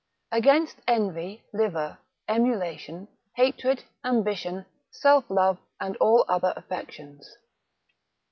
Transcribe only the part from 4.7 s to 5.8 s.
Self love,